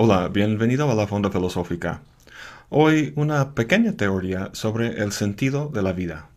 Hola, 0.00 0.28
bienvenido 0.28 0.88
a 0.88 0.94
la 0.94 1.08
Fonda 1.08 1.28
Filosófica. 1.28 2.02
Hoy 2.68 3.12
una 3.16 3.56
pequeña 3.56 3.94
teoría 3.94 4.50
sobre 4.52 5.02
el 5.02 5.10
sentido 5.10 5.70
de 5.74 5.82
la 5.82 5.92
vida. 5.92 6.28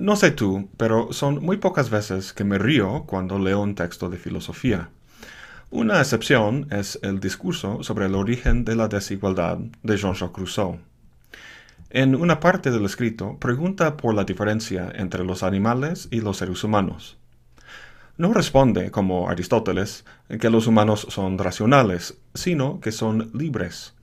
No 0.00 0.16
sé 0.16 0.32
tú, 0.32 0.68
pero 0.78 1.12
son 1.12 1.44
muy 1.44 1.58
pocas 1.58 1.88
veces 1.88 2.32
que 2.32 2.42
me 2.42 2.58
río 2.58 3.04
cuando 3.06 3.38
leo 3.38 3.60
un 3.60 3.76
texto 3.76 4.10
de 4.10 4.18
filosofía. 4.18 4.88
Una 5.70 6.00
excepción 6.00 6.66
es 6.72 6.98
el 7.02 7.20
discurso 7.20 7.84
sobre 7.84 8.06
el 8.06 8.16
origen 8.16 8.64
de 8.64 8.74
la 8.74 8.88
desigualdad 8.88 9.58
de 9.84 9.96
Jean-Jacques 9.96 10.38
Rousseau. 10.38 10.80
En 11.90 12.16
una 12.16 12.40
parte 12.40 12.72
del 12.72 12.84
escrito 12.84 13.38
pregunta 13.38 13.96
por 13.96 14.12
la 14.12 14.24
diferencia 14.24 14.90
entre 14.92 15.22
los 15.22 15.44
animales 15.44 16.08
y 16.10 16.20
los 16.20 16.38
seres 16.38 16.64
humanos 16.64 17.16
no 18.18 18.32
responde, 18.32 18.90
como 18.90 19.28
Aristóteles, 19.28 20.04
que 20.40 20.50
los 20.50 20.66
humanos 20.66 21.06
son 21.10 21.38
racionales, 21.38 22.18
sino 22.34 22.80
que 22.80 22.92
son 22.92 23.30
libres 23.34 23.94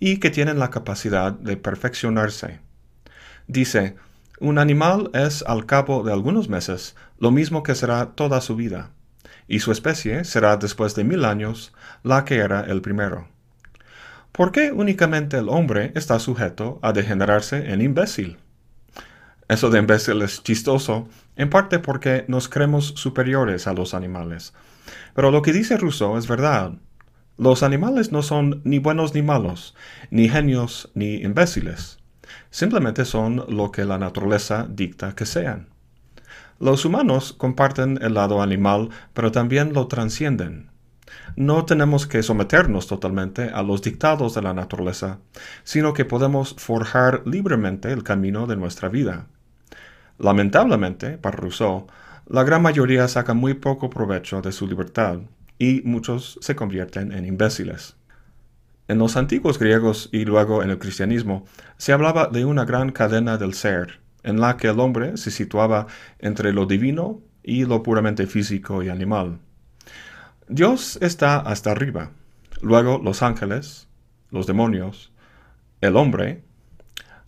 y 0.00 0.18
que 0.18 0.30
tienen 0.30 0.58
la 0.58 0.70
capacidad 0.70 1.32
de 1.32 1.56
perfeccionarse. 1.56 2.60
Dice, 3.46 3.96
un 4.40 4.58
animal 4.58 5.10
es 5.12 5.44
al 5.46 5.66
cabo 5.66 6.02
de 6.02 6.12
algunos 6.12 6.48
meses 6.48 6.96
lo 7.18 7.30
mismo 7.30 7.62
que 7.62 7.74
será 7.74 8.06
toda 8.12 8.40
su 8.40 8.56
vida, 8.56 8.90
y 9.46 9.60
su 9.60 9.70
especie 9.70 10.24
será 10.24 10.56
después 10.56 10.94
de 10.94 11.04
mil 11.04 11.24
años 11.24 11.72
la 12.02 12.24
que 12.24 12.36
era 12.36 12.62
el 12.62 12.80
primero. 12.80 13.28
¿Por 14.32 14.52
qué 14.52 14.72
únicamente 14.72 15.36
el 15.36 15.48
hombre 15.48 15.92
está 15.94 16.18
sujeto 16.18 16.78
a 16.82 16.92
degenerarse 16.92 17.72
en 17.72 17.82
imbécil? 17.82 18.38
Eso 19.48 19.68
de 19.68 19.80
imbécil 19.80 20.22
es 20.22 20.42
chistoso, 20.42 21.08
en 21.40 21.48
parte 21.48 21.78
porque 21.78 22.26
nos 22.28 22.50
creemos 22.50 22.88
superiores 22.96 23.66
a 23.66 23.72
los 23.72 23.94
animales. 23.94 24.52
Pero 25.14 25.30
lo 25.30 25.40
que 25.40 25.54
dice 25.54 25.78
Rousseau 25.78 26.18
es 26.18 26.28
verdad. 26.28 26.74
Los 27.38 27.62
animales 27.62 28.12
no 28.12 28.20
son 28.20 28.60
ni 28.64 28.78
buenos 28.78 29.14
ni 29.14 29.22
malos, 29.22 29.74
ni 30.10 30.28
genios 30.28 30.90
ni 30.92 31.14
imbéciles. 31.14 31.98
Simplemente 32.50 33.06
son 33.06 33.46
lo 33.48 33.72
que 33.72 33.86
la 33.86 33.96
naturaleza 33.96 34.66
dicta 34.68 35.14
que 35.14 35.24
sean. 35.24 35.70
Los 36.58 36.84
humanos 36.84 37.32
comparten 37.32 37.98
el 38.02 38.12
lado 38.12 38.42
animal, 38.42 38.90
pero 39.14 39.32
también 39.32 39.72
lo 39.72 39.86
transcienden. 39.86 40.70
No 41.36 41.64
tenemos 41.64 42.06
que 42.06 42.22
someternos 42.22 42.86
totalmente 42.86 43.48
a 43.48 43.62
los 43.62 43.80
dictados 43.80 44.34
de 44.34 44.42
la 44.42 44.52
naturaleza, 44.52 45.20
sino 45.64 45.94
que 45.94 46.04
podemos 46.04 46.54
forjar 46.58 47.22
libremente 47.24 47.90
el 47.92 48.02
camino 48.02 48.46
de 48.46 48.56
nuestra 48.56 48.90
vida. 48.90 49.26
Lamentablemente, 50.20 51.16
para 51.16 51.38
Rousseau, 51.38 51.86
la 52.26 52.44
gran 52.44 52.60
mayoría 52.60 53.08
saca 53.08 53.32
muy 53.32 53.54
poco 53.54 53.88
provecho 53.88 54.42
de 54.42 54.52
su 54.52 54.66
libertad 54.66 55.20
y 55.58 55.80
muchos 55.86 56.38
se 56.42 56.54
convierten 56.54 57.12
en 57.12 57.24
imbéciles. 57.24 57.96
En 58.86 58.98
los 58.98 59.16
antiguos 59.16 59.58
griegos 59.58 60.10
y 60.12 60.26
luego 60.26 60.62
en 60.62 60.68
el 60.68 60.78
cristianismo 60.78 61.46
se 61.78 61.94
hablaba 61.94 62.26
de 62.26 62.44
una 62.44 62.66
gran 62.66 62.92
cadena 62.92 63.38
del 63.38 63.54
ser, 63.54 64.00
en 64.22 64.40
la 64.40 64.58
que 64.58 64.68
el 64.68 64.78
hombre 64.78 65.16
se 65.16 65.30
situaba 65.30 65.86
entre 66.18 66.52
lo 66.52 66.66
divino 66.66 67.22
y 67.42 67.64
lo 67.64 67.82
puramente 67.82 68.26
físico 68.26 68.82
y 68.82 68.90
animal. 68.90 69.38
Dios 70.48 70.98
está 71.00 71.38
hasta 71.38 71.70
arriba, 71.70 72.10
luego 72.60 73.00
los 73.02 73.22
ángeles, 73.22 73.88
los 74.30 74.46
demonios, 74.46 75.12
el 75.80 75.96
hombre, 75.96 76.42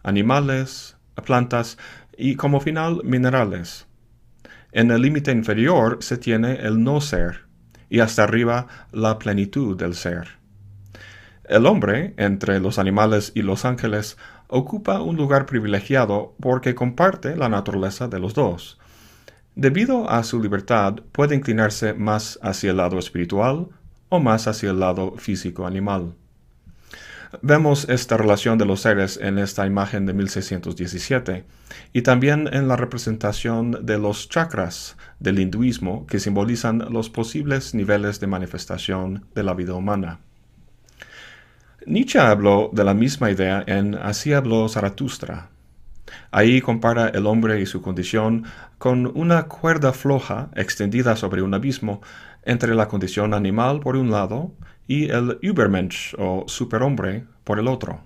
animales, 0.02 0.96
plantas 1.22 1.78
y 2.16 2.36
como 2.36 2.60
final 2.60 3.00
minerales. 3.04 3.86
En 4.72 4.90
el 4.90 5.02
límite 5.02 5.32
inferior 5.32 5.98
se 6.00 6.16
tiene 6.16 6.54
el 6.54 6.82
no 6.82 7.00
ser 7.00 7.46
y 7.90 8.00
hasta 8.00 8.24
arriba 8.24 8.66
la 8.90 9.18
plenitud 9.18 9.76
del 9.76 9.94
ser. 9.94 10.28
El 11.44 11.66
hombre, 11.66 12.14
entre 12.16 12.60
los 12.60 12.78
animales 12.78 13.32
y 13.34 13.42
los 13.42 13.64
ángeles, 13.66 14.16
ocupa 14.48 15.02
un 15.02 15.16
lugar 15.16 15.44
privilegiado 15.44 16.34
porque 16.40 16.74
comparte 16.74 17.36
la 17.36 17.48
naturaleza 17.48 18.08
de 18.08 18.18
los 18.18 18.32
dos. 18.32 18.78
Debido 19.54 20.08
a 20.08 20.24
su 20.24 20.40
libertad, 20.40 20.94
puede 21.12 21.34
inclinarse 21.34 21.92
más 21.92 22.38
hacia 22.42 22.70
el 22.70 22.78
lado 22.78 22.98
espiritual 22.98 23.68
o 24.08 24.20
más 24.20 24.46
hacia 24.46 24.70
el 24.70 24.80
lado 24.80 25.16
físico 25.18 25.66
animal. 25.66 26.14
Vemos 27.40 27.88
esta 27.88 28.18
relación 28.18 28.58
de 28.58 28.66
los 28.66 28.82
seres 28.82 29.18
en 29.20 29.38
esta 29.38 29.66
imagen 29.66 30.04
de 30.04 30.12
1617 30.12 31.44
y 31.94 32.02
también 32.02 32.46
en 32.52 32.68
la 32.68 32.76
representación 32.76 33.86
de 33.86 33.98
los 33.98 34.28
chakras 34.28 34.98
del 35.18 35.38
hinduismo 35.38 36.06
que 36.06 36.20
simbolizan 36.20 36.86
los 36.90 37.08
posibles 37.08 37.74
niveles 37.74 38.20
de 38.20 38.26
manifestación 38.26 39.24
de 39.34 39.42
la 39.44 39.54
vida 39.54 39.72
humana. 39.72 40.18
Nietzsche 41.86 42.18
habló 42.18 42.68
de 42.72 42.84
la 42.84 42.92
misma 42.92 43.30
idea 43.30 43.64
en 43.66 43.94
Así 43.94 44.34
habló 44.34 44.68
Zaratustra. 44.68 45.48
Ahí 46.30 46.60
compara 46.60 47.08
el 47.08 47.26
hombre 47.26 47.62
y 47.62 47.66
su 47.66 47.80
condición 47.80 48.44
con 48.76 49.10
una 49.16 49.44
cuerda 49.44 49.94
floja 49.94 50.50
extendida 50.54 51.16
sobre 51.16 51.40
un 51.40 51.54
abismo 51.54 52.02
entre 52.44 52.74
la 52.74 52.88
condición 52.88 53.32
animal 53.32 53.80
por 53.80 53.96
un 53.96 54.10
lado 54.10 54.52
y 54.86 55.10
el 55.10 55.38
Übermensch 55.42 56.14
o 56.18 56.44
superhombre 56.46 57.24
por 57.44 57.58
el 57.58 57.68
otro. 57.68 58.00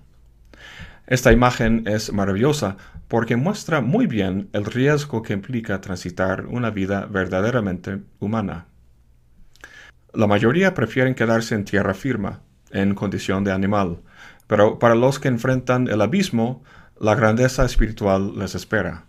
Esta 1.07 1.31
imagen 1.31 1.83
es 1.87 2.11
maravillosa 2.11 2.75
porque 3.07 3.37
muestra 3.37 3.79
muy 3.79 4.07
bien 4.07 4.49
el 4.51 4.65
riesgo 4.65 5.21
que 5.21 5.33
implica 5.33 5.79
transitar 5.79 6.45
una 6.47 6.69
vida 6.69 7.05
verdaderamente 7.05 7.99
humana. 8.19 8.65
La 10.13 10.27
mayoría 10.27 10.73
prefieren 10.73 11.15
quedarse 11.15 11.55
en 11.55 11.63
tierra 11.63 11.93
firme, 11.93 12.31
en 12.71 12.95
condición 12.95 13.43
de 13.43 13.53
animal, 13.53 13.99
pero 14.47 14.79
para 14.79 14.95
los 14.95 15.19
que 15.19 15.27
enfrentan 15.29 15.87
el 15.87 16.01
abismo, 16.01 16.63
la 16.99 17.15
grandeza 17.15 17.63
espiritual 17.63 18.37
les 18.37 18.55
espera. 18.55 19.05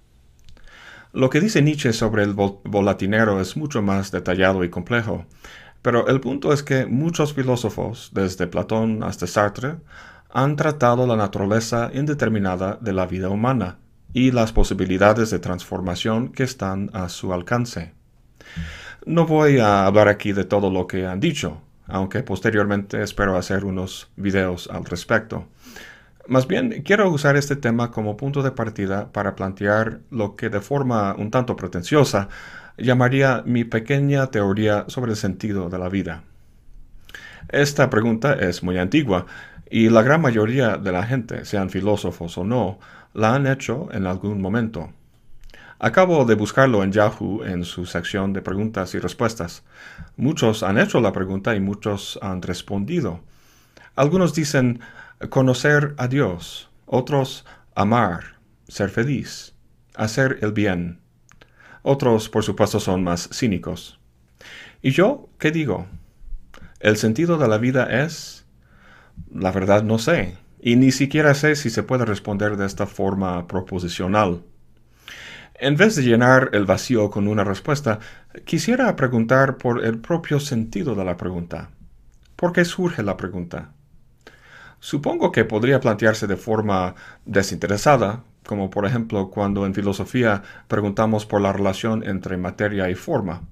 Lo 1.12 1.30
que 1.30 1.40
dice 1.40 1.62
Nietzsche 1.62 1.92
sobre 1.92 2.22
el 2.22 2.34
volatinero 2.34 3.40
es 3.40 3.56
mucho 3.56 3.80
más 3.80 4.10
detallado 4.10 4.62
y 4.62 4.68
complejo, 4.68 5.24
pero 5.82 6.08
el 6.08 6.20
punto 6.20 6.52
es 6.52 6.62
que 6.62 6.86
muchos 6.86 7.34
filósofos, 7.34 8.10
desde 8.12 8.46
Platón 8.46 9.02
hasta 9.02 9.26
Sartre, 9.26 9.76
han 10.30 10.56
tratado 10.56 11.06
la 11.06 11.16
naturaleza 11.16 11.90
indeterminada 11.94 12.78
de 12.80 12.92
la 12.92 13.06
vida 13.06 13.28
humana 13.28 13.78
y 14.12 14.30
las 14.32 14.52
posibilidades 14.52 15.30
de 15.30 15.38
transformación 15.38 16.30
que 16.30 16.42
están 16.42 16.90
a 16.92 17.08
su 17.08 17.32
alcance. 17.32 17.92
No 19.06 19.26
voy 19.26 19.58
a 19.58 19.86
hablar 19.86 20.08
aquí 20.08 20.32
de 20.32 20.44
todo 20.44 20.70
lo 20.70 20.86
que 20.86 21.06
han 21.06 21.20
dicho, 21.20 21.60
aunque 21.86 22.22
posteriormente 22.22 23.02
espero 23.02 23.36
hacer 23.36 23.64
unos 23.64 24.10
videos 24.16 24.68
al 24.70 24.84
respecto. 24.84 25.46
Más 26.26 26.46
bien, 26.46 26.82
quiero 26.82 27.10
usar 27.10 27.36
este 27.36 27.56
tema 27.56 27.90
como 27.90 28.18
punto 28.18 28.42
de 28.42 28.50
partida 28.50 29.10
para 29.12 29.34
plantear 29.34 30.00
lo 30.10 30.36
que 30.36 30.50
de 30.50 30.60
forma 30.60 31.14
un 31.16 31.30
tanto 31.30 31.56
pretenciosa 31.56 32.28
llamaría 32.78 33.42
mi 33.44 33.64
pequeña 33.64 34.28
teoría 34.28 34.84
sobre 34.88 35.12
el 35.12 35.16
sentido 35.16 35.68
de 35.68 35.78
la 35.78 35.88
vida. 35.88 36.22
Esta 37.48 37.90
pregunta 37.90 38.34
es 38.34 38.62
muy 38.62 38.78
antigua 38.78 39.26
y 39.70 39.88
la 39.88 40.02
gran 40.02 40.20
mayoría 40.20 40.76
de 40.76 40.92
la 40.92 41.04
gente, 41.04 41.44
sean 41.44 41.70
filósofos 41.70 42.38
o 42.38 42.44
no, 42.44 42.78
la 43.14 43.34
han 43.34 43.46
hecho 43.46 43.88
en 43.92 44.06
algún 44.06 44.40
momento. 44.40 44.92
Acabo 45.80 46.24
de 46.24 46.34
buscarlo 46.34 46.82
en 46.82 46.90
Yahoo 46.90 47.44
en 47.44 47.64
su 47.64 47.86
sección 47.86 48.32
de 48.32 48.42
preguntas 48.42 48.94
y 48.94 48.98
respuestas. 48.98 49.62
Muchos 50.16 50.62
han 50.62 50.76
hecho 50.76 51.00
la 51.00 51.12
pregunta 51.12 51.54
y 51.54 51.60
muchos 51.60 52.18
han 52.20 52.42
respondido. 52.42 53.20
Algunos 53.94 54.34
dicen 54.34 54.80
conocer 55.28 55.94
a 55.96 56.08
Dios, 56.08 56.68
otros 56.86 57.44
amar, 57.74 58.38
ser 58.66 58.90
feliz, 58.90 59.54
hacer 59.94 60.38
el 60.42 60.52
bien. 60.52 61.00
Otros, 61.90 62.28
por 62.28 62.44
supuesto, 62.44 62.80
son 62.80 63.02
más 63.02 63.30
cínicos. 63.32 63.98
¿Y 64.82 64.90
yo 64.90 65.30
qué 65.38 65.50
digo? 65.50 65.86
El 66.80 66.98
sentido 66.98 67.38
de 67.38 67.48
la 67.48 67.56
vida 67.56 68.04
es... 68.04 68.44
La 69.32 69.52
verdad 69.52 69.82
no 69.82 69.98
sé, 69.98 70.36
y 70.60 70.76
ni 70.76 70.92
siquiera 70.92 71.32
sé 71.32 71.56
si 71.56 71.70
se 71.70 71.82
puede 71.82 72.04
responder 72.04 72.58
de 72.58 72.66
esta 72.66 72.86
forma 72.86 73.46
proposicional. 73.46 74.42
En 75.54 75.78
vez 75.78 75.96
de 75.96 76.02
llenar 76.02 76.50
el 76.52 76.66
vacío 76.66 77.08
con 77.08 77.26
una 77.26 77.42
respuesta, 77.42 78.00
quisiera 78.44 78.94
preguntar 78.94 79.56
por 79.56 79.82
el 79.82 79.98
propio 79.98 80.40
sentido 80.40 80.94
de 80.94 81.06
la 81.06 81.16
pregunta. 81.16 81.70
¿Por 82.36 82.52
qué 82.52 82.66
surge 82.66 83.02
la 83.02 83.16
pregunta? 83.16 83.72
Supongo 84.78 85.32
que 85.32 85.46
podría 85.46 85.80
plantearse 85.80 86.26
de 86.26 86.36
forma 86.36 86.96
desinteresada, 87.24 88.24
como 88.48 88.70
por 88.70 88.86
ejemplo 88.86 89.28
cuando 89.28 89.66
en 89.66 89.74
filosofía 89.74 90.42
preguntamos 90.68 91.26
por 91.26 91.42
la 91.42 91.52
relación 91.52 92.02
entre 92.02 92.38
materia 92.38 92.88
y 92.88 92.94
forma. 92.94 93.42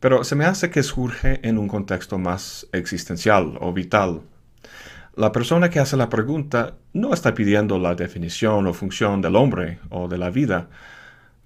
Pero 0.00 0.24
se 0.24 0.36
me 0.36 0.46
hace 0.46 0.70
que 0.70 0.82
surge 0.82 1.46
en 1.46 1.58
un 1.58 1.68
contexto 1.68 2.18
más 2.18 2.66
existencial 2.72 3.58
o 3.60 3.74
vital. 3.74 4.22
La 5.16 5.32
persona 5.32 5.68
que 5.68 5.80
hace 5.80 5.98
la 5.98 6.08
pregunta 6.08 6.76
no 6.94 7.12
está 7.12 7.34
pidiendo 7.34 7.78
la 7.78 7.94
definición 7.94 8.66
o 8.66 8.72
función 8.72 9.20
del 9.20 9.36
hombre 9.36 9.80
o 9.90 10.08
de 10.08 10.16
la 10.16 10.30
vida, 10.30 10.70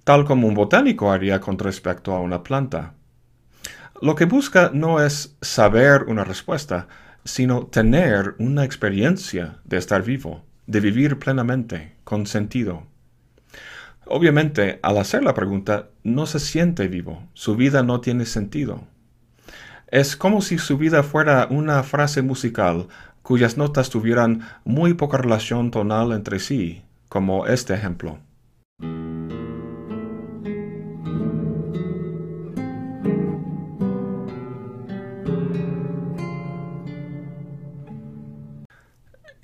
tal 0.05 0.23
como 0.23 0.47
un 0.47 0.53
botánico 0.53 1.11
haría 1.11 1.41
con 1.41 1.59
respecto 1.59 2.15
a 2.15 2.21
una 2.21 2.41
planta. 2.41 2.93
Lo 4.01 4.15
que 4.15 4.23
busca 4.23 4.71
no 4.73 5.01
es 5.01 5.35
saber 5.41 6.03
una 6.03 6.23
respuesta, 6.23 6.87
sino 7.25 7.65
tener 7.65 8.35
una 8.39 8.63
experiencia 8.63 9.57
de 9.65 9.75
estar 9.75 10.03
vivo, 10.03 10.46
de 10.67 10.79
vivir 10.79 11.17
plenamente, 11.17 11.93
con 12.03 12.27
sentido. 12.27 12.83
Obviamente, 14.05 14.79
al 14.83 14.97
hacer 14.97 15.23
la 15.23 15.33
pregunta, 15.33 15.89
no 16.03 16.25
se 16.25 16.39
siente 16.39 16.87
vivo, 16.87 17.27
su 17.33 17.55
vida 17.55 17.83
no 17.83 17.99
tiene 17.99 18.25
sentido. 18.25 18.83
Es 19.87 20.15
como 20.15 20.41
si 20.41 20.57
su 20.57 20.77
vida 20.77 21.03
fuera 21.03 21.47
una 21.49 21.81
frase 21.83 22.21
musical 22.21 22.87
cuyas 23.21 23.57
notas 23.57 23.89
tuvieran 23.89 24.41
muy 24.63 24.93
poca 24.93 25.17
relación 25.17 25.71
tonal 25.71 26.11
entre 26.11 26.39
sí, 26.39 26.83
como 27.09 27.47
este 27.47 27.73
ejemplo. 27.73 28.19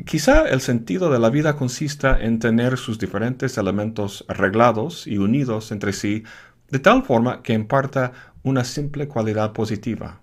Quizá 0.05 0.49
el 0.49 0.59
sentido 0.59 1.09
de 1.09 1.17
la 1.17 1.29
vida 1.29 1.55
consista 1.55 2.19
en 2.19 2.39
tener 2.39 2.77
sus 2.77 2.99
diferentes 2.99 3.57
elementos 3.57 4.25
arreglados 4.27 5.07
y 5.07 5.17
unidos 5.17 5.71
entre 5.71 5.93
sí 5.93 6.23
de 6.69 6.79
tal 6.79 7.03
forma 7.03 7.41
que 7.41 7.53
imparta 7.53 8.11
una 8.43 8.63
simple 8.63 9.07
cualidad 9.07 9.53
positiva. 9.53 10.21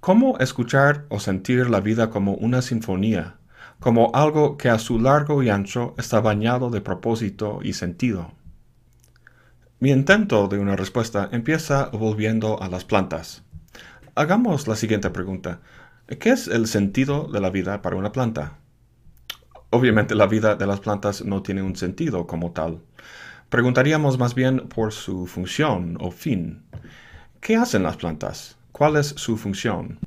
¿Cómo 0.00 0.38
escuchar 0.38 1.06
o 1.08 1.18
sentir 1.18 1.68
la 1.68 1.80
vida 1.80 2.08
como 2.08 2.34
una 2.34 2.62
sinfonía, 2.62 3.36
como 3.80 4.12
algo 4.14 4.56
que 4.56 4.68
a 4.68 4.78
su 4.78 5.00
largo 5.00 5.42
y 5.42 5.50
ancho 5.50 5.94
está 5.98 6.20
bañado 6.20 6.70
de 6.70 6.80
propósito 6.80 7.58
y 7.62 7.72
sentido? 7.72 8.32
Mi 9.80 9.90
intento 9.90 10.46
de 10.48 10.58
una 10.58 10.76
respuesta 10.76 11.28
empieza 11.32 11.86
volviendo 11.86 12.62
a 12.62 12.68
las 12.68 12.84
plantas. 12.84 13.42
Hagamos 14.14 14.68
la 14.68 14.76
siguiente 14.76 15.10
pregunta. 15.10 15.60
¿Qué 16.06 16.30
es 16.30 16.46
el 16.46 16.66
sentido 16.68 17.28
de 17.32 17.40
la 17.40 17.50
vida 17.50 17.82
para 17.82 17.96
una 17.96 18.12
planta? 18.12 18.57
Obviamente 19.70 20.14
la 20.14 20.26
vida 20.26 20.56
de 20.56 20.66
las 20.66 20.80
plantas 20.80 21.24
no 21.24 21.42
tiene 21.42 21.62
un 21.62 21.76
sentido 21.76 22.26
como 22.26 22.52
tal. 22.52 22.80
Preguntaríamos 23.50 24.18
más 24.18 24.34
bien 24.34 24.68
por 24.68 24.92
su 24.92 25.26
función 25.26 25.96
o 26.00 26.10
fin. 26.10 26.62
¿Qué 27.40 27.56
hacen 27.56 27.82
las 27.82 27.96
plantas? 27.96 28.56
¿Cuál 28.72 28.96
es 28.96 29.08
su 29.08 29.36
función? 29.36 29.98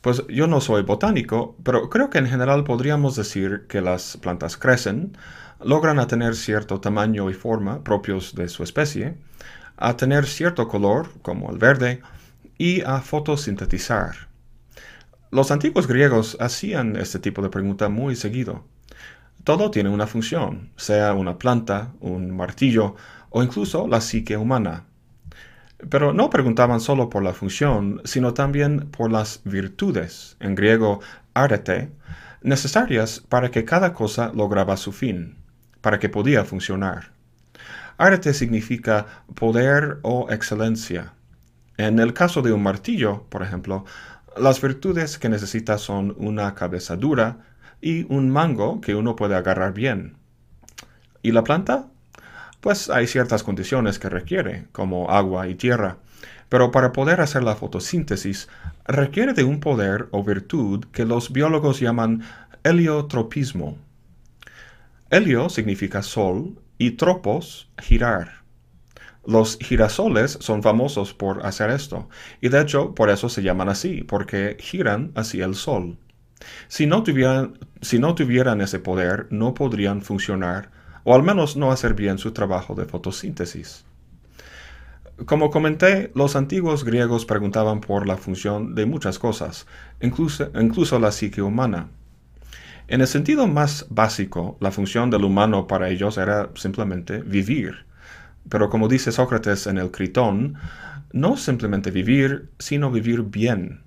Pues 0.00 0.22
yo 0.28 0.46
no 0.46 0.60
soy 0.60 0.82
botánico, 0.82 1.56
pero 1.62 1.88
creo 1.88 2.10
que 2.10 2.18
en 2.18 2.26
general 2.26 2.64
podríamos 2.64 3.16
decir 3.16 3.64
que 3.68 3.80
las 3.80 4.18
plantas 4.18 4.58
crecen, 4.58 5.16
logran 5.62 5.98
a 5.98 6.06
tener 6.06 6.36
cierto 6.36 6.80
tamaño 6.80 7.30
y 7.30 7.34
forma 7.34 7.82
propios 7.82 8.34
de 8.34 8.48
su 8.48 8.62
especie, 8.62 9.16
a 9.78 9.96
tener 9.96 10.26
cierto 10.26 10.68
color, 10.68 11.08
como 11.22 11.50
el 11.50 11.58
verde, 11.58 12.02
y 12.58 12.82
a 12.82 13.00
fotosintetizar. 13.00 14.28
Los 15.34 15.50
antiguos 15.50 15.88
griegos 15.88 16.36
hacían 16.38 16.94
este 16.94 17.18
tipo 17.18 17.42
de 17.42 17.48
pregunta 17.50 17.88
muy 17.88 18.14
seguido. 18.14 18.62
Todo 19.42 19.72
tiene 19.72 19.88
una 19.88 20.06
función, 20.06 20.70
sea 20.76 21.12
una 21.12 21.38
planta, 21.38 21.92
un 21.98 22.30
martillo 22.30 22.94
o 23.30 23.42
incluso 23.42 23.88
la 23.88 24.00
psique 24.00 24.36
humana. 24.36 24.84
Pero 25.90 26.12
no 26.12 26.30
preguntaban 26.30 26.78
solo 26.78 27.10
por 27.10 27.24
la 27.24 27.32
función, 27.32 28.00
sino 28.04 28.32
también 28.32 28.88
por 28.92 29.10
las 29.10 29.40
virtudes, 29.42 30.36
en 30.38 30.54
griego 30.54 31.00
arete, 31.34 31.90
necesarias 32.42 33.18
para 33.18 33.50
que 33.50 33.64
cada 33.64 33.92
cosa 33.92 34.30
lograba 34.32 34.76
su 34.76 34.92
fin, 34.92 35.38
para 35.80 35.98
que 35.98 36.08
podía 36.08 36.44
funcionar. 36.44 37.10
Arete 37.98 38.34
significa 38.34 39.24
poder 39.34 39.98
o 40.02 40.30
excelencia. 40.30 41.14
En 41.76 41.98
el 41.98 42.14
caso 42.14 42.40
de 42.40 42.52
un 42.52 42.62
martillo, 42.62 43.24
por 43.30 43.42
ejemplo, 43.42 43.84
las 44.36 44.60
virtudes 44.60 45.18
que 45.18 45.28
necesita 45.28 45.78
son 45.78 46.14
una 46.18 46.54
cabeza 46.54 46.96
dura 46.96 47.38
y 47.80 48.04
un 48.12 48.30
mango 48.30 48.80
que 48.80 48.94
uno 48.94 49.16
puede 49.16 49.34
agarrar 49.34 49.74
bien. 49.74 50.16
¿Y 51.22 51.32
la 51.32 51.44
planta? 51.44 51.86
Pues 52.60 52.88
hay 52.88 53.06
ciertas 53.06 53.42
condiciones 53.42 53.98
que 53.98 54.08
requiere, 54.08 54.66
como 54.72 55.10
agua 55.10 55.48
y 55.48 55.54
tierra, 55.54 55.98
pero 56.48 56.70
para 56.70 56.92
poder 56.92 57.20
hacer 57.20 57.42
la 57.42 57.56
fotosíntesis 57.56 58.48
requiere 58.86 59.34
de 59.34 59.44
un 59.44 59.60
poder 59.60 60.08
o 60.12 60.22
virtud 60.24 60.84
que 60.92 61.04
los 61.04 61.32
biólogos 61.32 61.80
llaman 61.80 62.22
heliotropismo. 62.62 63.76
Helio 65.10 65.48
significa 65.48 66.02
sol 66.02 66.58
y 66.78 66.92
tropos, 66.92 67.68
girar. 67.78 68.43
Los 69.26 69.58
girasoles 69.58 70.36
son 70.40 70.62
famosos 70.62 71.14
por 71.14 71.46
hacer 71.46 71.70
esto, 71.70 72.08
y 72.40 72.48
de 72.50 72.60
hecho 72.60 72.94
por 72.94 73.08
eso 73.08 73.28
se 73.28 73.42
llaman 73.42 73.70
así, 73.70 74.02
porque 74.02 74.56
giran 74.60 75.12
hacia 75.14 75.46
el 75.46 75.54
sol. 75.54 75.96
Si 76.68 76.86
no, 76.86 77.02
tuvieran, 77.02 77.58
si 77.80 77.98
no 77.98 78.14
tuvieran 78.14 78.60
ese 78.60 78.78
poder, 78.78 79.26
no 79.30 79.54
podrían 79.54 80.02
funcionar, 80.02 80.70
o 81.04 81.14
al 81.14 81.22
menos 81.22 81.56
no 81.56 81.72
hacer 81.72 81.94
bien 81.94 82.18
su 82.18 82.32
trabajo 82.32 82.74
de 82.74 82.84
fotosíntesis. 82.84 83.86
Como 85.26 85.50
comenté, 85.50 86.10
los 86.14 86.36
antiguos 86.36 86.84
griegos 86.84 87.24
preguntaban 87.24 87.80
por 87.80 88.06
la 88.06 88.16
función 88.16 88.74
de 88.74 88.84
muchas 88.84 89.18
cosas, 89.18 89.66
incluso, 90.02 90.50
incluso 90.60 90.98
la 90.98 91.12
psique 91.12 91.40
humana. 91.40 91.88
En 92.88 93.00
el 93.00 93.06
sentido 93.06 93.46
más 93.46 93.86
básico, 93.88 94.58
la 94.60 94.70
función 94.70 95.08
del 95.08 95.24
humano 95.24 95.66
para 95.66 95.88
ellos 95.88 96.18
era 96.18 96.50
simplemente 96.56 97.20
vivir 97.20 97.86
pero 98.48 98.70
como 98.70 98.88
dice 98.88 99.12
Sócrates 99.12 99.66
en 99.66 99.78
el 99.78 99.90
Critón, 99.90 100.54
no 101.12 101.36
simplemente 101.36 101.90
vivir, 101.90 102.50
sino 102.58 102.90
vivir 102.90 103.22
bien. 103.22 103.82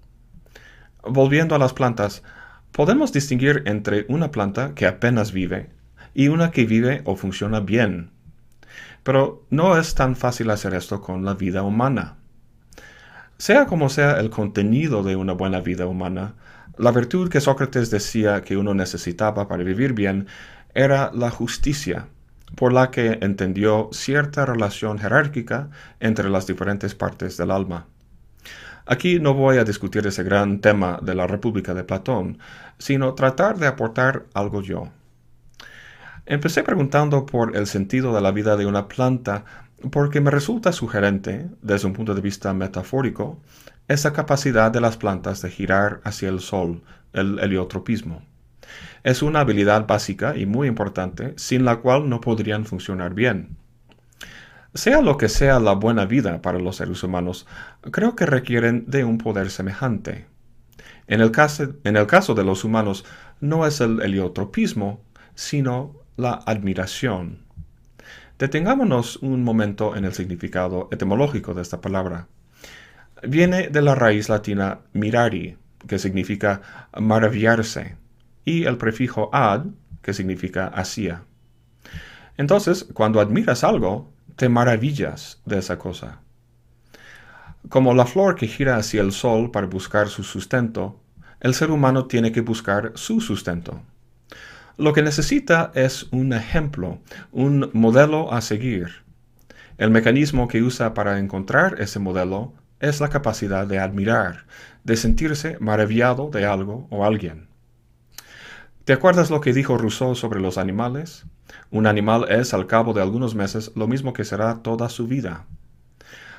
Volviendo 1.03 1.55
a 1.55 1.59
las 1.59 1.73
plantas, 1.73 2.23
podemos 2.71 3.13
distinguir 3.13 3.63
entre 3.65 4.05
una 4.09 4.31
planta 4.31 4.73
que 4.75 4.87
apenas 4.87 5.31
vive 5.31 5.69
y 6.13 6.29
una 6.29 6.51
que 6.51 6.65
vive 6.65 7.01
o 7.05 7.15
funciona 7.15 7.59
bien. 7.59 8.11
Pero 9.03 9.45
no 9.49 9.77
es 9.77 9.95
tan 9.95 10.15
fácil 10.15 10.49
hacer 10.49 10.73
esto 10.73 11.01
con 11.01 11.23
la 11.23 11.33
vida 11.33 11.63
humana. 11.63 12.17
Sea 13.37 13.67
como 13.67 13.89
sea 13.89 14.19
el 14.19 14.29
contenido 14.29 15.03
de 15.03 15.15
una 15.15 15.33
buena 15.33 15.59
vida 15.59 15.85
humana, 15.85 16.33
la 16.77 16.91
virtud 16.91 17.29
que 17.29 17.41
Sócrates 17.41 17.91
decía 17.91 18.41
que 18.41 18.57
uno 18.57 18.73
necesitaba 18.73 19.47
para 19.47 19.63
vivir 19.63 19.93
bien 19.93 20.27
era 20.73 21.11
la 21.13 21.29
justicia 21.29 22.07
por 22.55 22.73
la 22.73 22.91
que 22.91 23.19
entendió 23.21 23.89
cierta 23.91 24.45
relación 24.45 24.99
jerárquica 24.99 25.69
entre 25.99 26.29
las 26.29 26.47
diferentes 26.47 26.95
partes 26.95 27.37
del 27.37 27.51
alma. 27.51 27.87
Aquí 28.85 29.19
no 29.19 29.33
voy 29.33 29.57
a 29.57 29.65
discutir 29.65 30.07
ese 30.07 30.23
gran 30.23 30.61
tema 30.61 30.99
de 31.01 31.13
la 31.13 31.27
República 31.27 31.73
de 31.73 31.83
Platón, 31.83 32.39
sino 32.77 33.15
tratar 33.15 33.57
de 33.57 33.67
aportar 33.67 34.25
algo 34.33 34.61
yo. 34.61 34.89
Empecé 36.25 36.63
preguntando 36.63 37.25
por 37.25 37.55
el 37.57 37.67
sentido 37.67 38.13
de 38.15 38.21
la 38.21 38.31
vida 38.31 38.55
de 38.55 38.65
una 38.65 38.87
planta 38.87 39.43
porque 39.91 40.21
me 40.21 40.31
resulta 40.31 40.71
sugerente, 40.71 41.49
desde 41.61 41.87
un 41.87 41.93
punto 41.93 42.15
de 42.15 42.21
vista 42.21 42.53
metafórico, 42.53 43.39
esa 43.87 44.13
capacidad 44.13 44.71
de 44.71 44.81
las 44.81 44.97
plantas 44.97 45.41
de 45.41 45.49
girar 45.51 46.01
hacia 46.03 46.29
el 46.29 46.39
sol, 46.39 46.81
el 47.13 47.39
heliotropismo. 47.39 48.23
Es 49.03 49.21
una 49.21 49.41
habilidad 49.41 49.87
básica 49.87 50.35
y 50.37 50.45
muy 50.45 50.67
importante, 50.67 51.33
sin 51.37 51.65
la 51.65 51.77
cual 51.77 52.09
no 52.09 52.21
podrían 52.21 52.65
funcionar 52.65 53.13
bien. 53.13 53.57
Sea 54.73 55.01
lo 55.01 55.17
que 55.17 55.29
sea 55.29 55.59
la 55.59 55.73
buena 55.73 56.05
vida 56.05 56.41
para 56.41 56.59
los 56.59 56.75
seres 56.75 57.01
humanos, 57.03 57.47
creo 57.91 58.15
que 58.15 58.25
requieren 58.25 58.85
de 58.87 59.03
un 59.03 59.17
poder 59.17 59.49
semejante. 59.49 60.25
En 61.07 61.21
el 61.21 61.31
caso, 61.31 61.75
en 61.83 61.95
el 61.95 62.05
caso 62.05 62.35
de 62.35 62.43
los 62.43 62.63
humanos, 62.63 63.05
no 63.39 63.65
es 63.65 63.81
el 63.81 64.01
heliotropismo, 64.01 65.01
sino 65.35 65.95
la 66.17 66.33
admiración. 66.45 67.39
Detengámonos 68.37 69.17
un 69.17 69.43
momento 69.43 69.95
en 69.95 70.05
el 70.05 70.13
significado 70.13 70.89
etimológico 70.91 71.53
de 71.53 71.61
esta 71.63 71.81
palabra. 71.81 72.27
Viene 73.23 73.69
de 73.69 73.81
la 73.81 73.95
raíz 73.95 74.29
latina 74.29 74.81
mirari, 74.93 75.57
que 75.87 75.97
significa 75.97 76.89
maravillarse 76.99 77.95
y 78.47 78.63
el 78.63 78.77
prefijo 78.77 79.29
ad, 79.33 79.65
que 80.01 80.13
significa 80.13 80.67
hacia. 80.67 81.23
Entonces, 82.37 82.87
cuando 82.93 83.19
admiras 83.19 83.65
algo, 83.65 84.09
te 84.37 84.47
maravillas 84.47 85.41
de 85.45 85.57
esa 85.57 85.77
cosa. 85.77 86.21
Como 87.67 87.93
la 87.93 88.05
flor 88.05 88.35
que 88.35 88.47
gira 88.47 88.77
hacia 88.77 89.01
el 89.01 89.11
sol 89.11 89.51
para 89.51 89.67
buscar 89.67 90.07
su 90.07 90.23
sustento, 90.23 90.97
el 91.41 91.55
ser 91.55 91.71
humano 91.71 92.05
tiene 92.05 92.31
que 92.31 92.39
buscar 92.39 92.93
su 92.95 93.19
sustento. 93.19 93.81
Lo 94.77 94.93
que 94.93 95.01
necesita 95.01 95.73
es 95.75 96.07
un 96.11 96.31
ejemplo, 96.31 96.99
un 97.33 97.69
modelo 97.73 98.31
a 98.31 98.39
seguir. 98.39 99.03
El 99.77 99.91
mecanismo 99.91 100.47
que 100.47 100.63
usa 100.63 100.93
para 100.93 101.19
encontrar 101.19 101.81
ese 101.81 101.99
modelo 101.99 102.53
es 102.79 103.01
la 103.01 103.09
capacidad 103.09 103.67
de 103.67 103.79
admirar, 103.79 104.45
de 104.85 104.95
sentirse 104.95 105.57
maravillado 105.59 106.29
de 106.29 106.45
algo 106.45 106.87
o 106.91 107.03
alguien. 107.03 107.46
¿Te 108.87 108.93
acuerdas 108.93 109.29
lo 109.29 109.41
que 109.41 109.51
dijo 109.51 109.77
Rousseau 109.77 110.15
sobre 110.15 110.39
los 110.39 110.57
animales? 110.57 111.25
Un 111.71 111.87
animal 111.87 112.25
es 112.29 112.53
al 112.53 112.67
cabo 112.67 112.93
de 112.93 113.01
algunos 113.01 113.35
meses 113.35 113.73
lo 113.75 113.85
mismo 113.85 114.13
que 114.13 114.23
será 114.23 114.63
toda 114.63 114.87
su 114.87 115.07
vida. 115.07 115.45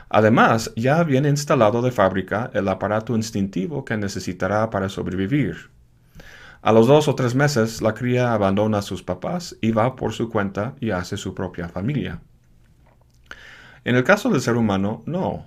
Además, 0.09 0.73
ya 0.75 1.05
viene 1.05 1.29
instalado 1.29 1.83
de 1.83 1.91
fábrica 1.91 2.51
el 2.55 2.67
aparato 2.69 3.15
instintivo 3.15 3.85
que 3.85 3.99
necesitará 3.99 4.71
para 4.71 4.89
sobrevivir. 4.89 5.69
A 6.63 6.73
los 6.73 6.87
dos 6.87 7.07
o 7.07 7.15
tres 7.15 7.35
meses, 7.35 7.83
la 7.83 7.93
cría 7.93 8.33
abandona 8.33 8.79
a 8.79 8.83
sus 8.83 9.03
papás 9.03 9.55
y 9.61 9.73
va 9.73 9.95
por 9.95 10.15
su 10.15 10.31
cuenta 10.31 10.75
y 10.81 10.93
hace 10.93 11.19
su 11.19 11.35
propia 11.35 11.69
familia. 11.69 12.23
En 13.85 13.95
el 13.95 14.05
caso 14.05 14.31
del 14.31 14.41
ser 14.41 14.57
humano, 14.57 15.03
no. 15.05 15.45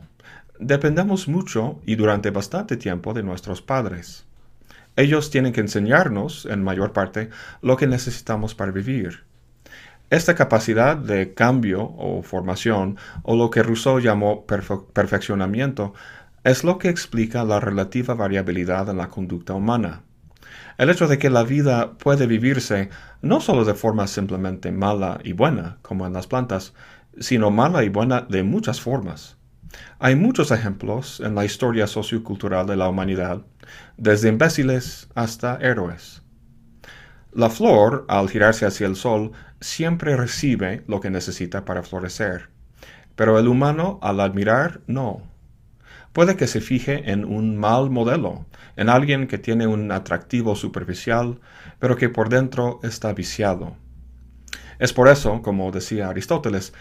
Dependemos 0.59 1.27
mucho 1.27 1.79
y 1.83 1.95
durante 1.95 2.29
bastante 2.29 2.77
tiempo 2.77 3.15
de 3.15 3.23
nuestros 3.23 3.63
padres. 3.63 4.27
Ellos 4.95 5.29
tienen 5.29 5.53
que 5.53 5.61
enseñarnos, 5.61 6.45
en 6.45 6.63
mayor 6.63 6.93
parte, 6.93 7.29
lo 7.61 7.77
que 7.77 7.87
necesitamos 7.87 8.55
para 8.55 8.71
vivir. 8.71 9.23
Esta 10.09 10.35
capacidad 10.35 10.97
de 10.97 11.33
cambio 11.33 11.83
o 11.83 12.21
formación, 12.23 12.97
o 13.23 13.37
lo 13.37 13.49
que 13.49 13.63
Rousseau 13.63 13.99
llamó 13.99 14.45
perfeccionamiento, 14.45 15.93
es 16.43 16.63
lo 16.63 16.77
que 16.77 16.89
explica 16.89 17.45
la 17.45 17.59
relativa 17.59 18.13
variabilidad 18.13 18.89
en 18.89 18.97
la 18.97 19.07
conducta 19.07 19.53
humana. 19.53 20.01
El 20.77 20.89
hecho 20.89 21.07
de 21.07 21.17
que 21.17 21.29
la 21.29 21.43
vida 21.43 21.93
puede 21.93 22.27
vivirse 22.27 22.89
no 23.21 23.39
solo 23.39 23.63
de 23.63 23.73
forma 23.73 24.07
simplemente 24.07 24.71
mala 24.71 25.19
y 25.23 25.33
buena, 25.33 25.77
como 25.81 26.05
en 26.05 26.13
las 26.13 26.27
plantas, 26.27 26.73
sino 27.19 27.51
mala 27.51 27.83
y 27.83 27.89
buena 27.89 28.21
de 28.21 28.43
muchas 28.43 28.81
formas. 28.81 29.37
Hay 29.99 30.15
muchos 30.15 30.51
ejemplos 30.51 31.21
en 31.21 31.35
la 31.35 31.45
historia 31.45 31.87
sociocultural 31.87 32.65
de 32.67 32.75
la 32.75 32.89
humanidad, 32.89 33.43
desde 33.97 34.29
imbéciles 34.29 35.07
hasta 35.15 35.57
héroes. 35.61 36.21
La 37.33 37.49
flor, 37.49 38.05
al 38.09 38.29
girarse 38.29 38.65
hacia 38.65 38.87
el 38.87 38.95
sol, 38.95 39.31
siempre 39.61 40.17
recibe 40.17 40.83
lo 40.87 40.99
que 40.99 41.09
necesita 41.09 41.63
para 41.65 41.83
florecer, 41.83 42.49
pero 43.15 43.39
el 43.39 43.47
humano, 43.47 43.99
al 44.01 44.19
admirar, 44.19 44.81
no. 44.87 45.21
Puede 46.13 46.35
que 46.35 46.47
se 46.47 46.59
fije 46.59 47.11
en 47.11 47.23
un 47.23 47.57
mal 47.57 47.89
modelo, 47.89 48.45
en 48.75 48.89
alguien 48.89 49.27
que 49.27 49.37
tiene 49.37 49.67
un 49.67 49.91
atractivo 49.91 50.55
superficial, 50.55 51.39
pero 51.79 51.95
que 51.95 52.09
por 52.09 52.27
dentro 52.27 52.79
está 52.83 53.13
viciado. 53.13 53.77
Es 54.77 54.91
por 54.91 55.07
eso, 55.07 55.41
como 55.41 55.71
decía 55.71 56.09
Aristóteles, 56.09 56.73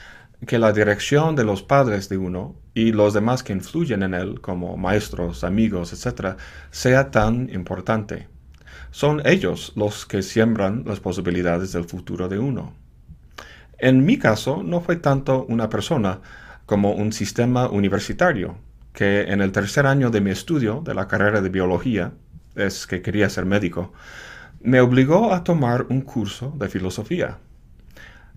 que 0.46 0.58
la 0.58 0.72
dirección 0.72 1.36
de 1.36 1.44
los 1.44 1.62
padres 1.62 2.08
de 2.08 2.16
uno 2.16 2.56
y 2.74 2.92
los 2.92 3.12
demás 3.12 3.42
que 3.42 3.52
influyen 3.52 4.02
en 4.02 4.14
él, 4.14 4.40
como 4.40 4.76
maestros, 4.76 5.44
amigos, 5.44 5.92
etc., 5.92 6.36
sea 6.70 7.10
tan 7.10 7.50
importante. 7.52 8.28
Son 8.90 9.22
ellos 9.24 9.72
los 9.76 10.06
que 10.06 10.22
siembran 10.22 10.84
las 10.86 11.00
posibilidades 11.00 11.72
del 11.72 11.84
futuro 11.84 12.28
de 12.28 12.38
uno. 12.38 12.72
En 13.78 14.04
mi 14.04 14.18
caso, 14.18 14.62
no 14.62 14.80
fue 14.80 14.96
tanto 14.96 15.44
una 15.48 15.68
persona 15.68 16.20
como 16.66 16.92
un 16.92 17.12
sistema 17.12 17.68
universitario, 17.68 18.56
que 18.92 19.22
en 19.22 19.40
el 19.40 19.52
tercer 19.52 19.86
año 19.86 20.10
de 20.10 20.20
mi 20.20 20.30
estudio 20.30 20.82
de 20.84 20.94
la 20.94 21.06
carrera 21.08 21.40
de 21.40 21.48
biología, 21.48 22.12
es 22.54 22.86
que 22.86 23.02
quería 23.02 23.30
ser 23.30 23.46
médico, 23.46 23.92
me 24.60 24.80
obligó 24.80 25.32
a 25.32 25.44
tomar 25.44 25.86
un 25.88 26.02
curso 26.02 26.52
de 26.58 26.68
filosofía. 26.68 27.38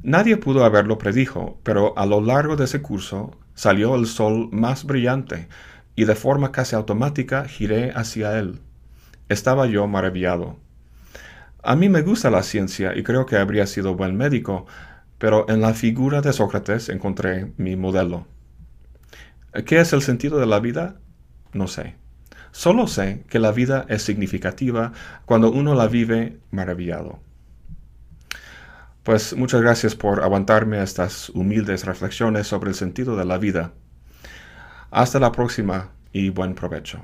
Nadie 0.04 0.36
pudo 0.36 0.66
haberlo 0.66 0.98
predijo, 0.98 1.58
pero 1.64 1.98
a 1.98 2.06
lo 2.06 2.20
largo 2.20 2.58
de 2.58 2.66
ese 2.66 2.82
curso 2.82 3.38
salió 3.54 3.96
el 3.96 4.06
sol 4.06 4.50
más 4.52 4.84
brillante 4.84 5.48
y 5.96 6.04
de 6.04 6.14
forma 6.16 6.52
casi 6.52 6.76
automática 6.76 7.46
giré 7.46 7.92
hacia 7.96 8.38
él. 8.38 8.60
Estaba 9.30 9.66
yo 9.66 9.88
maravillado. 9.88 10.58
A 11.64 11.78
mí 11.78 11.88
me 11.88 12.02
gusta 12.02 12.30
la 12.30 12.44
ciencia 12.44 12.94
y 12.98 13.04
creo 13.04 13.26
que 13.26 13.38
habría 13.38 13.66
sido 13.66 13.96
buen 13.96 14.18
médico, 14.18 14.66
pero 15.20 15.50
en 15.50 15.62
la 15.62 15.74
figura 15.74 16.20
de 16.20 16.34
Sócrates 16.34 16.90
encontré 16.90 17.54
mi 17.56 17.78
modelo. 17.78 18.28
¿Qué 19.66 19.80
es 19.80 19.94
el 19.94 20.02
sentido 20.02 20.38
de 20.38 20.48
la 20.48 20.60
vida? 20.60 20.98
No 21.54 21.70
sé. 21.70 21.96
Solo 22.52 22.88
sé 22.88 23.24
que 23.30 23.40
la 23.40 23.54
vida 23.54 23.86
es 23.88 24.04
significativa 24.04 24.92
cuando 25.26 25.50
uno 25.50 25.76
la 25.76 25.88
vive 25.88 26.40
maravillado. 26.52 27.22
Pues 29.04 29.36
muchas 29.36 29.62
gracias 29.62 29.96
por 29.96 30.24
aguantarme 30.24 30.82
estas 30.82 31.30
humildes 31.30 31.86
reflexiones 31.86 32.48
sobre 32.48 32.70
el 32.70 32.76
sentido 32.76 33.18
de 33.18 33.26
la 33.26 33.38
vida. 33.38 33.74
Hasta 34.92 35.20
la 35.20 35.34
próxima 35.34 35.90
y 36.14 36.30
buen 36.30 36.56
provecho. 36.56 37.04